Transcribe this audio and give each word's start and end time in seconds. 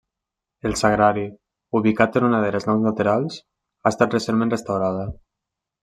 El 0.69 0.71
Sagrari, 0.79 1.25
ubicat 1.81 2.19
en 2.21 2.27
una 2.31 2.41
de 2.47 2.51
les 2.57 2.67
naus 2.71 2.83
laterals, 2.89 3.39
ha 3.85 3.93
estat 3.95 4.17
recentment 4.21 4.57
restaurada. 4.59 5.07